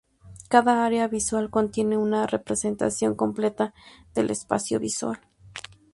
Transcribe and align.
Cada 0.49 0.83
área 0.83 1.07
visual 1.07 1.51
contiene 1.51 1.95
una 1.95 2.25
representación 2.25 3.13
completa 3.13 3.75
del 4.15 4.31
espacio 4.31 4.79
visual. 4.79 5.19